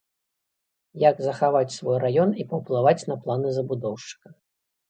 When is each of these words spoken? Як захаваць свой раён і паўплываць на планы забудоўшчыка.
Як 1.09 1.15
захаваць 1.25 1.75
свой 1.77 1.97
раён 2.05 2.33
і 2.41 2.47
паўплываць 2.55 3.07
на 3.13 3.19
планы 3.27 3.47
забудоўшчыка. 3.59 4.27